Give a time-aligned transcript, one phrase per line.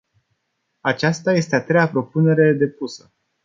[0.81, 3.13] Aceasta este a treia propunere depusă.